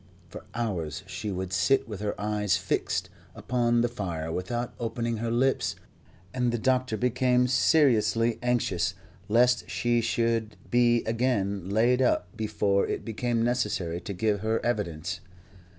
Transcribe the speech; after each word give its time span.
For 0.29 0.45
hours 0.55 1.03
she 1.05 1.31
would 1.31 1.53
sit 1.53 1.87
with 1.87 1.99
her 2.01 2.19
eyes 2.19 2.57
fixed 2.57 3.11
upon 3.35 3.81
the 3.81 3.87
fire 3.87 4.31
without 4.31 4.73
opening 4.79 5.17
her 5.17 5.29
lips, 5.29 5.75
and 6.33 6.51
the 6.51 6.57
doctor 6.57 6.97
became 6.97 7.45
seriously 7.47 8.39
anxious 8.41 8.95
lest 9.29 9.69
she 9.69 10.01
should 10.01 10.55
be 10.71 11.03
again 11.03 11.69
laid 11.69 12.01
up 12.01 12.35
before 12.35 12.87
it 12.87 13.05
became 13.05 13.43
necessary 13.43 14.01
to 14.01 14.11
give 14.13 14.39
her 14.39 14.59
evidence. 14.65 15.19